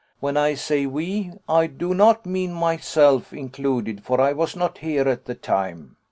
When 0.19 0.35
I 0.35 0.55
say 0.55 0.87
we, 0.87 1.31
I 1.47 1.67
do 1.67 1.93
not 1.93 2.25
mean 2.25 2.53
myself 2.53 3.31
included, 3.33 4.03
for 4.03 4.19
I 4.19 4.33
was 4.33 4.55
not 4.55 4.79
here 4.79 5.07
at 5.07 5.25
the 5.25 5.35
time." 5.35 5.97